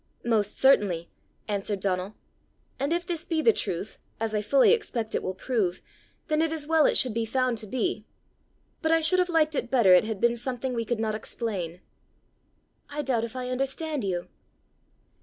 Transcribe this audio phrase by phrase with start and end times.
[0.25, 1.11] "Most certainly,"
[1.47, 2.15] answered Donal.
[2.79, 5.79] "And if this be the truth, as I fully expect it will prove,
[6.27, 8.07] then it is well it should be found to be.
[8.81, 11.81] But I should have liked better it had been something we could not explain."
[12.89, 14.27] "I doubt if I understand you."